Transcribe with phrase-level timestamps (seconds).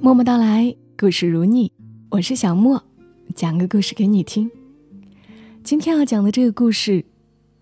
[0.00, 1.72] 默默到来，故事如你，
[2.08, 2.80] 我是小莫，
[3.34, 4.48] 讲个故事给你听。
[5.64, 7.04] 今天要讲的这个故事，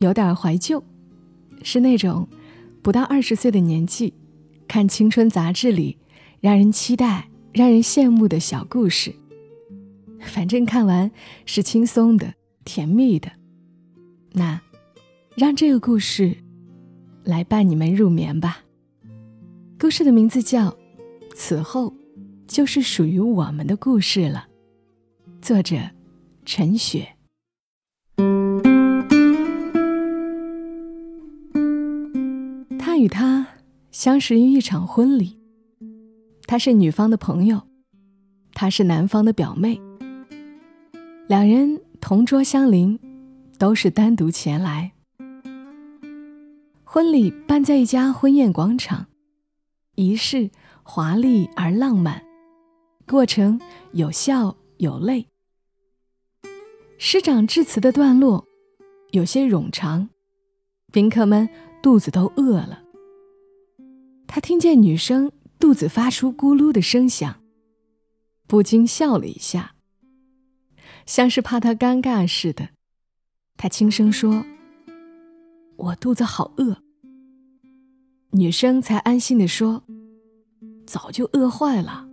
[0.00, 0.84] 有点怀旧，
[1.62, 2.28] 是那种
[2.82, 4.12] 不到二十岁的年纪，
[4.68, 5.96] 看青春杂志里
[6.38, 9.14] 让人期待、让人羡慕的小故事。
[10.20, 11.10] 反正看完
[11.46, 13.32] 是轻松的、甜蜜的，
[14.32, 14.60] 那
[15.34, 16.36] 让这个故事
[17.24, 18.58] 来伴你们入眠吧。
[19.80, 20.70] 故事的名字叫
[21.34, 21.90] 《此后》。
[22.48, 24.48] 就是属于我们的故事了。
[25.40, 25.76] 作者：
[26.46, 27.14] 陈雪。
[32.78, 33.46] 他与她
[33.92, 35.38] 相识于一场婚礼。
[36.46, 37.60] 他是女方的朋友，
[38.54, 39.78] 她是男方的表妹。
[41.28, 42.98] 两人同桌相邻，
[43.58, 44.92] 都是单独前来。
[46.82, 49.06] 婚礼办在一家婚宴广场，
[49.96, 50.50] 仪式
[50.82, 52.24] 华丽而浪漫。
[53.08, 53.58] 过程
[53.92, 55.26] 有笑有泪。
[56.98, 58.46] 师长致辞的段落
[59.12, 60.10] 有些冗长，
[60.92, 61.48] 宾客们
[61.82, 62.82] 肚子都饿了。
[64.26, 67.40] 他听见女生肚子发出咕噜的声响，
[68.46, 69.74] 不禁笑了一下，
[71.06, 72.68] 像是怕他尴尬似的。
[73.56, 74.44] 他轻声说
[75.76, 76.76] ：“我肚子好饿。”
[78.32, 79.82] 女生才安心的说
[80.86, 82.06] ：“早就饿坏了。”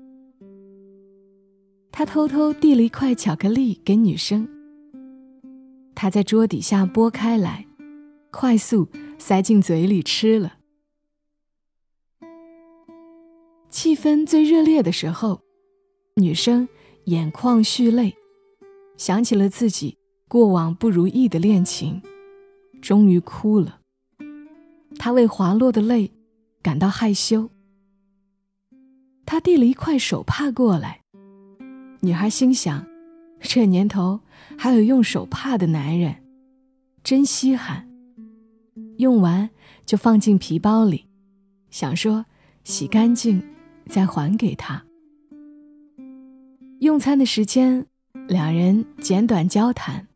[1.98, 4.46] 他偷偷递了一块巧克力给女生。
[5.96, 7.66] 他在桌底下剥开来，
[8.32, 10.58] 快速塞进嘴里吃了。
[13.70, 15.40] 气氛最热烈的时候，
[16.16, 16.68] 女生
[17.06, 18.14] 眼眶蓄泪，
[18.98, 22.02] 想起了自己过往不如意的恋情，
[22.82, 23.80] 终于哭了。
[25.00, 26.12] 她为滑落的泪
[26.62, 27.50] 感到害羞。
[29.26, 31.05] 他递了一块手帕过来。
[32.06, 32.86] 女孩心想
[33.42, 34.20] ：“这年头
[34.56, 36.18] 还有用手帕的男人，
[37.04, 37.90] 真稀罕。”
[39.00, 39.50] 用完
[39.88, 41.08] 就放进皮包里，
[41.72, 42.28] 想说
[42.64, 43.42] 洗干净
[43.88, 44.86] 再还给他。
[46.80, 47.88] 用餐的时间，
[48.28, 50.08] 两人简短交谈。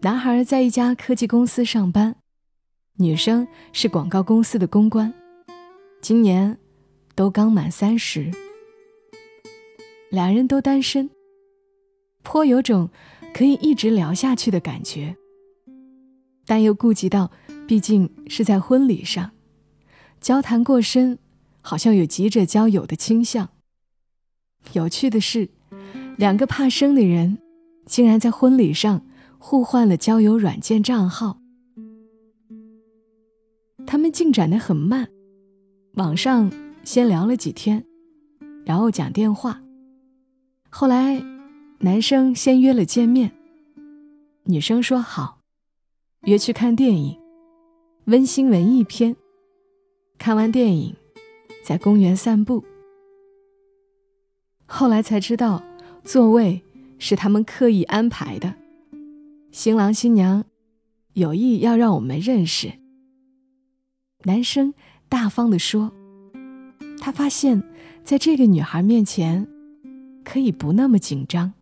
[0.00, 2.16] 男孩在一家科技公司上班，
[2.96, 5.14] 女生是广告公司的公关，
[6.00, 6.58] 今年
[7.14, 8.47] 都刚满三十。
[10.10, 11.10] 两人都单身，
[12.22, 12.88] 颇有种
[13.34, 15.16] 可以一直聊下去的感觉，
[16.46, 17.30] 但又顾及到，
[17.66, 19.32] 毕竟是在婚礼上，
[20.20, 21.18] 交谈过深，
[21.60, 23.50] 好像有急着交友的倾向。
[24.72, 25.50] 有趣的是，
[26.16, 27.38] 两个怕生的人，
[27.84, 29.04] 竟然在婚礼上
[29.38, 31.38] 互换了交友软件账号。
[33.86, 35.08] 他们进展的很慢，
[35.94, 36.50] 网上
[36.82, 37.84] 先聊了几天，
[38.64, 39.62] 然后讲电话。
[40.70, 41.22] 后来，
[41.80, 43.32] 男生先约了见面。
[44.44, 45.40] 女生说好，
[46.22, 47.18] 约去看电影，
[48.04, 49.16] 温馨文艺片。
[50.18, 50.94] 看完电影，
[51.64, 52.62] 在公园散步。
[54.66, 55.62] 后来才知道，
[56.04, 56.62] 座位
[56.98, 58.54] 是他们刻意安排的，
[59.50, 60.44] 新郎新娘
[61.14, 62.72] 有意要让我们认识。
[64.24, 64.74] 男生
[65.08, 65.92] 大方地说，
[67.00, 67.62] 他发现
[68.04, 69.48] 在这个女孩面前。
[70.24, 71.52] 可以不那么紧张，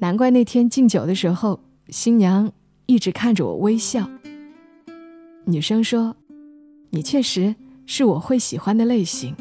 [0.00, 2.52] 难怪那天敬酒的时候，新娘
[2.86, 4.08] 一直看着我微笑。
[5.46, 6.16] 女生说
[6.90, 9.34] ：“你确实是我会喜欢的类型。”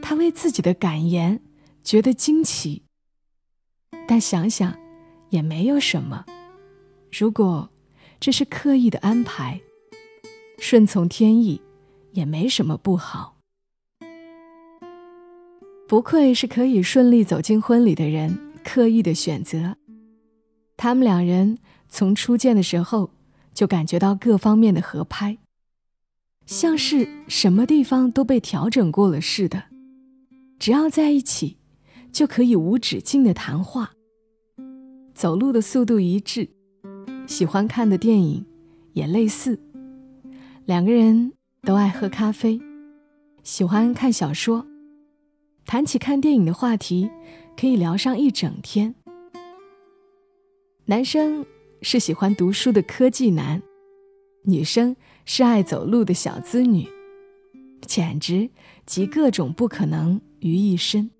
[0.00, 1.42] 她为自己的感言
[1.82, 2.82] 觉得惊奇，
[4.06, 4.78] 但想想
[5.30, 6.24] 也没有什么。
[7.10, 7.68] 如果
[8.20, 9.60] 这是刻意的安排，
[10.58, 11.60] 顺从天意
[12.12, 13.35] 也没什么不好。
[15.88, 19.76] 不愧是可以顺利走进婚礼的人，刻意的选择。
[20.76, 21.58] 他们两人
[21.88, 23.10] 从初见的时候
[23.54, 25.38] 就感觉到各方面的合拍，
[26.44, 29.62] 像是什么地方都被调整过了似的。
[30.58, 31.56] 只要在一起，
[32.10, 33.92] 就可以无止境的谈话。
[35.14, 36.48] 走路的速度一致，
[37.28, 38.44] 喜欢看的电影
[38.92, 39.58] 也类似。
[40.64, 42.60] 两个人都爱喝咖啡，
[43.44, 44.66] 喜欢看小说。
[45.66, 47.10] 谈起看电影的话题，
[47.56, 48.94] 可以聊上一整天。
[50.84, 51.44] 男生
[51.82, 53.60] 是喜欢读书的科技男，
[54.44, 56.88] 女生是爱走路的小资女，
[57.80, 58.48] 简直
[58.86, 61.10] 集各种不可能于一身。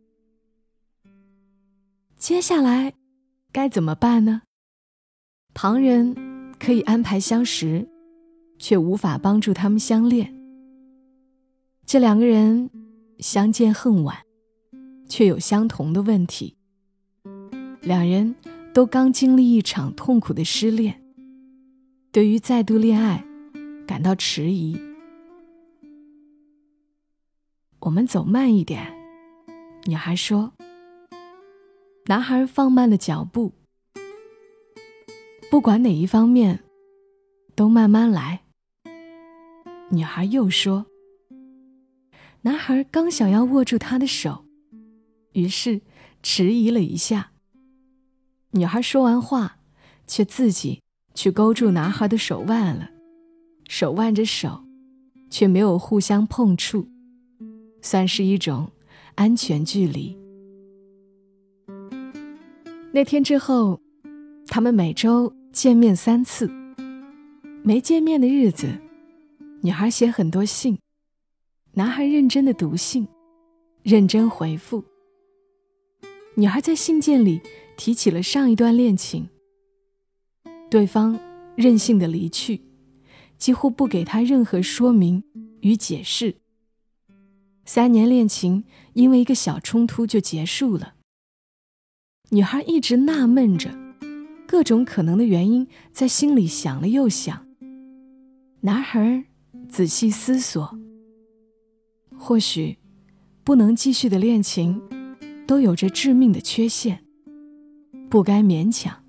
[2.16, 2.94] 接下来
[3.50, 4.42] 该怎么办呢？
[5.54, 6.14] 旁人
[6.60, 7.88] 可以安排相识，
[8.58, 10.32] 却无法帮助他们相恋。
[11.84, 12.70] 这两个人
[13.19, 14.16] 相见恨晚，
[15.08, 16.56] 却有相同的问题。
[17.80, 18.34] 两人
[18.74, 21.02] 都刚经历一场痛苦的失恋，
[22.10, 23.24] 对于再度恋爱
[23.86, 24.78] 感到迟疑。
[27.80, 28.92] 我们走慢一点，
[29.84, 30.52] 女孩说。
[32.08, 33.52] 男孩放慢了脚步，
[35.50, 36.60] 不管哪一方面，
[37.56, 38.42] 都慢慢来。
[39.90, 40.86] 女孩又说。
[42.42, 44.45] 男孩刚想要握住她的手，
[45.36, 45.82] 于是
[46.22, 47.32] 迟疑了一下。
[48.52, 49.58] 女孩说完话，
[50.06, 52.90] 却自己去勾住男孩的手腕了，
[53.68, 54.64] 手腕着手，
[55.28, 56.88] 却没有互相碰触，
[57.82, 58.70] 算是一种
[59.14, 60.16] 安全距离。
[62.92, 63.78] 那天之后，
[64.46, 66.50] 他们每周见面三次。
[67.62, 68.68] 没见面的日子，
[69.60, 70.78] 女孩写很多信，
[71.74, 73.06] 男孩认真的读信，
[73.82, 74.82] 认真回复。
[76.38, 77.40] 女孩在信件里
[77.78, 79.30] 提起了上一段恋情，
[80.70, 81.18] 对方
[81.56, 82.60] 任性的离去，
[83.38, 85.24] 几乎不给她任何说明
[85.60, 86.36] 与解释。
[87.64, 90.96] 三年恋情因为一个小冲突就结束了。
[92.28, 93.74] 女孩一直纳闷着，
[94.46, 97.46] 各种可能的原因在心里想了又想。
[98.60, 99.24] 男孩
[99.70, 100.78] 仔细思索，
[102.14, 102.76] 或许
[103.42, 104.82] 不能继续的恋情
[105.46, 107.04] 都有着致命的缺陷，
[108.10, 109.04] 不该勉强。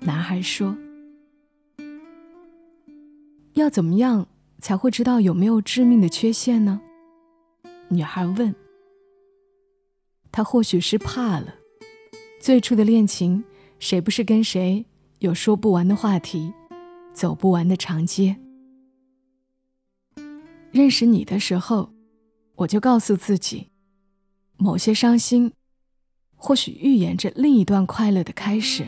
[0.00, 0.76] 男孩说
[3.54, 4.26] ：“要怎么样
[4.58, 6.80] 才会知道有没有致命的缺陷呢？”
[7.88, 8.54] 女孩问。
[10.32, 11.54] 他或许是怕了。
[12.40, 13.44] 最初的恋情，
[13.78, 14.86] 谁不是跟谁
[15.18, 16.52] 有说不完的话题，
[17.12, 18.34] 走不完的长街？
[20.70, 21.92] 认识你的时候，
[22.54, 23.68] 我就告诉自己，
[24.62, 25.52] 某些伤心，
[26.36, 28.86] 或许预言着另一段快乐的开始。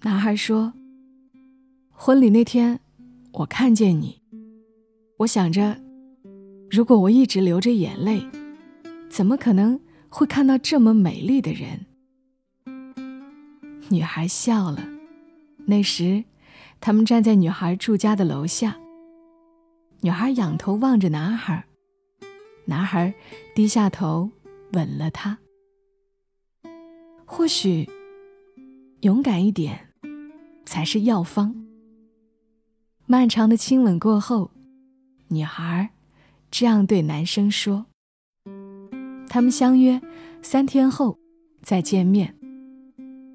[0.00, 0.72] 男孩说
[1.92, 2.80] ：“婚礼那天，
[3.32, 4.22] 我看见你，
[5.18, 5.76] 我想着，
[6.70, 8.26] 如果我一直流着眼泪，
[9.10, 11.84] 怎么可能？”会看到这么美丽的人，
[13.90, 14.82] 女孩笑了。
[15.66, 16.24] 那时，
[16.80, 18.78] 他们站在女孩住家的楼下。
[20.00, 21.66] 女孩仰头望着男孩，
[22.66, 23.14] 男孩
[23.54, 24.30] 低下头
[24.72, 25.38] 吻了她。
[27.24, 27.88] 或许，
[29.00, 29.88] 勇敢一点，
[30.64, 31.66] 才是药方。
[33.06, 34.50] 漫长的亲吻过后，
[35.28, 35.90] 女孩
[36.50, 37.86] 这样对男生说。
[39.28, 40.00] 他们相约
[40.42, 41.18] 三天后
[41.62, 42.36] 再见面。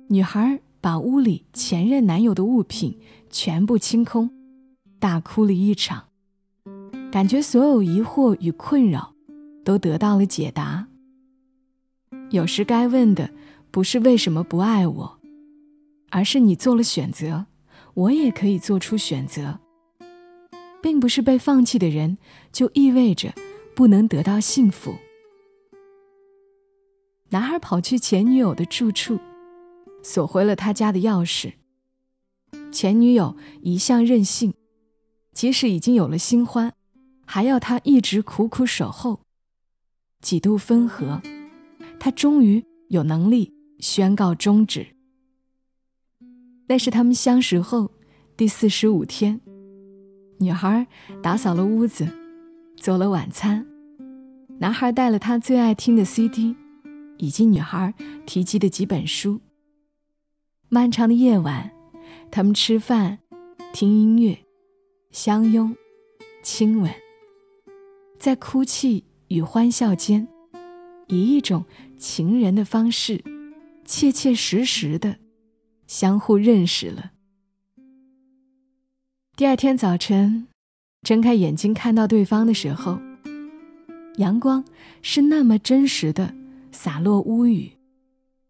[0.08, 3.00] 女孩把屋里前任男友的物品
[3.30, 4.30] 全部清空，
[5.00, 6.08] 大哭了一场，
[7.12, 9.11] 感觉所有疑惑与困扰
[9.64, 10.88] 都得到了解答。
[12.30, 13.30] 有时该问的
[13.72, 15.20] 不是为什么不爱我，
[16.10, 17.46] 而是你做了选择，
[17.94, 19.60] 我也可以做出选择，
[20.82, 22.18] 并不是被放弃的人
[22.52, 23.34] 就意味着
[23.76, 24.96] 不能得到幸福。
[27.30, 29.20] 男孩跑去前女友的住处，
[30.04, 31.54] 锁回了他家的钥匙。
[32.72, 34.54] 前女友一向任性，
[35.34, 36.74] 即使已经有了新欢，
[37.26, 39.22] 还要他一直苦苦守候。
[40.22, 41.22] 几度分合，
[42.00, 44.88] 他终于有能力宣告终止。
[46.68, 47.92] 那是他们相识后
[48.38, 49.42] 第四十五天，
[50.40, 50.88] 女孩
[51.22, 52.08] 打扫了屋子，
[52.78, 53.66] 做了晚餐，
[54.60, 56.56] 男孩带了他最爱听的 CD。
[57.22, 57.94] 以及女孩
[58.26, 59.42] 提及的几本书。
[60.70, 61.72] 漫长的夜晚，
[62.32, 63.20] 他们吃饭、
[63.72, 64.40] 听音乐、
[65.12, 65.76] 相拥、
[66.42, 66.92] 亲吻，
[68.18, 70.28] 在哭泣与欢笑间，
[71.08, 71.64] 以一种
[71.98, 73.24] 情人的方式，
[73.86, 75.20] 切切实实的
[75.88, 77.12] 相互认识了。
[79.38, 80.48] 第二天早晨，
[81.02, 83.00] 睁开眼睛看到对方的时候，
[84.18, 84.66] 阳光
[85.02, 86.36] 是那么真实的。
[86.74, 87.74] 洒落屋宇，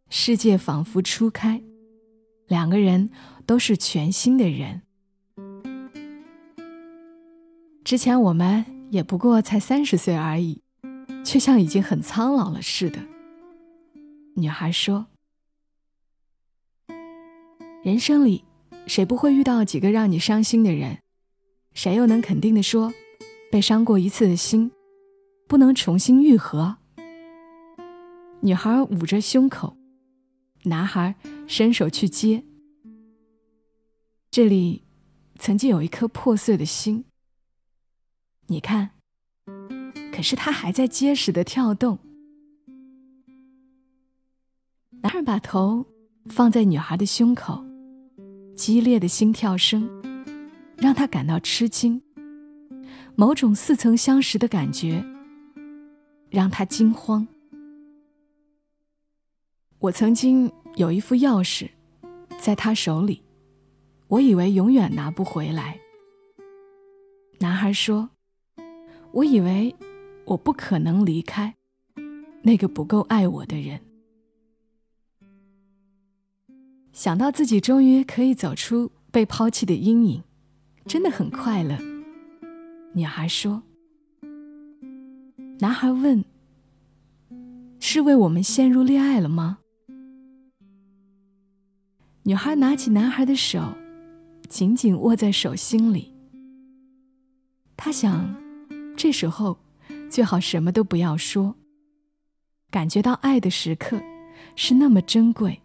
[0.09, 1.61] 世界仿佛初开，
[2.47, 3.09] 两个人
[3.47, 4.83] 都是全新的人。
[7.83, 10.61] 之前我们也不过才三十岁而已，
[11.23, 12.99] 却像已经很苍老了似的。
[14.35, 15.07] 女孩说
[17.83, 18.43] ：“人生里，
[18.87, 20.99] 谁不会遇到几个让你伤心的人？
[21.73, 22.93] 谁又能肯定的说，
[23.51, 24.71] 被伤过一次的心，
[25.47, 26.77] 不能重新愈合？”
[28.41, 29.77] 女孩捂着胸口，
[30.63, 31.15] 男孩
[31.47, 32.43] 伸手去接。
[34.31, 34.83] 这里
[35.37, 37.05] 曾经有一颗破碎的心。
[38.47, 38.91] 你看，
[40.21, 41.97] 是它还在结实的跳动。
[45.01, 45.85] 男孩把头
[46.27, 47.63] 放在女孩的胸口，
[48.55, 49.89] 激烈的心跳声
[50.77, 52.01] 让他感到吃惊，
[53.15, 55.03] 某种似曾相识的感觉
[56.29, 57.27] 让他惊慌。
[59.79, 61.67] 我曾经有一副钥匙，
[62.39, 63.23] 在他手里，
[64.07, 65.79] 我以为永远拿不回来。
[67.39, 68.11] 男孩说
[69.11, 69.75] ：“我以为
[70.25, 71.55] 我不可能离开
[72.43, 73.79] 那个不够爱我的人。”
[76.93, 80.23] 想到自己终于可以走出被抛弃的阴影，
[80.85, 81.77] 真的很快乐。
[82.93, 83.63] 女孩说
[85.59, 86.23] ：“男孩问，
[87.79, 89.59] 是为我们陷入恋爱了吗？”
[92.23, 93.73] 女孩拿起男孩的手，
[94.49, 96.13] 紧紧握在手心里。
[97.77, 98.35] 她想，
[98.97, 99.57] 这时候
[100.11, 101.55] 最好什么都不要说。
[102.69, 103.99] 感觉到爱的时刻
[104.55, 105.61] 是那么珍贵，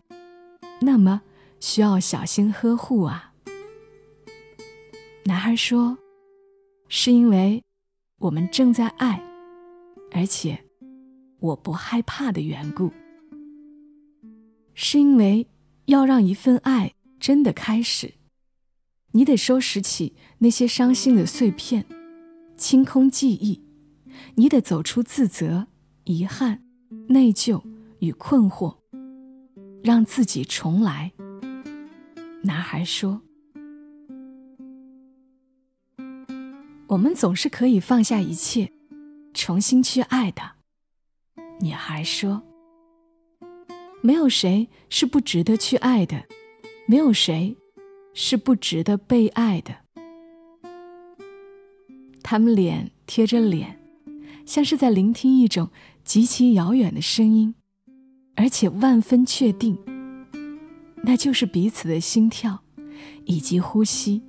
[0.81, 1.21] 那么
[1.61, 3.35] 需要小心呵护啊。
[5.25, 5.99] 男孩说
[6.89, 7.63] ：“是因为
[8.21, 9.23] 我们正在爱，
[10.13, 10.59] 而且
[11.41, 12.91] 我不害怕的缘故。
[14.73, 15.47] 是因为。”
[15.87, 18.15] 要让一份爱真的开始，
[19.13, 21.87] 你得收拾起那些伤心的碎片，
[22.57, 23.63] 清空记忆，
[24.37, 25.67] 你得走出自责、
[26.05, 26.63] 遗憾、
[27.09, 27.63] 内疚
[28.01, 28.77] 与困惑，
[29.83, 31.13] 让自己重来。
[32.43, 33.23] 男孩说
[36.89, 38.73] ：“我们总是可以放下一切，
[39.35, 40.43] 重新去爱的。”
[41.61, 42.43] 女孩说。
[44.03, 46.27] 没有谁是不值得去爱的，
[46.87, 47.57] 没有谁
[48.15, 49.75] 是不值得被爱的。
[52.23, 53.81] 他们脸贴着脸，
[54.47, 55.71] 像是在聆听一种
[56.05, 57.55] 极其遥远的声音，
[58.37, 59.77] 而且万分确定，
[61.03, 62.63] 那就是彼此的心跳
[63.25, 64.23] 以及呼吸。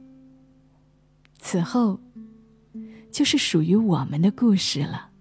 [1.40, 2.00] 此后，
[3.12, 5.12] 就是属于我们的故事了。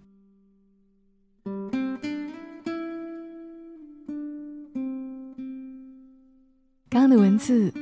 [6.89, 7.73] 刚刚的文字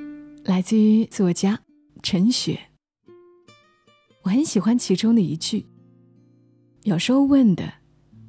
[0.44, 1.60] 来自于作家
[2.02, 2.58] 陈雪。
[4.22, 5.66] 我很喜欢其中的一句
[6.84, 7.70] ：“有时候问的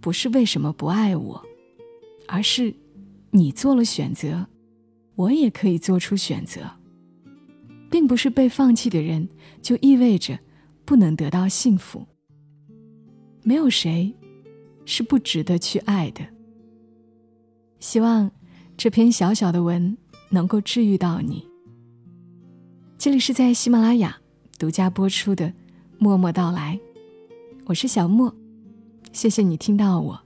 [0.01, 1.45] 不是为什么不爱我，
[2.27, 2.73] 而是
[3.29, 4.47] 你做了选择，
[5.15, 6.61] 我也可以做出选择。
[7.91, 9.29] 并不是被放弃的人
[9.61, 10.37] 就意味着
[10.83, 12.05] 不能得到幸福。
[13.43, 14.13] 没有谁
[14.85, 16.25] 是不值得去爱的。”
[17.79, 18.29] 希望
[18.75, 19.95] 这篇小小的文。
[20.29, 21.47] 能够治愈到你。
[22.97, 24.17] 这里是在喜马拉雅
[24.57, 25.45] 独家播出的
[25.97, 26.77] 《默默到来》，
[27.65, 28.35] 我是小莫，
[29.15, 30.21] 谢谢你听到我，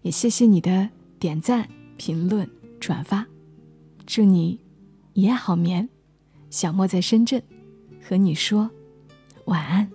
[0.00, 0.88] 也谢谢你的
[1.18, 2.50] 点赞、评论、
[2.80, 3.26] 转发。
[4.06, 4.58] 祝你
[5.12, 5.86] 一夜好眠，
[6.48, 7.42] 小莫在深圳
[8.00, 8.70] 和你说
[9.44, 9.90] 晚安。